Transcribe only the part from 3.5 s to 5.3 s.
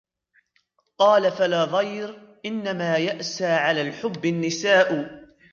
عَلَى الْحُبِّ النِّسَاءُ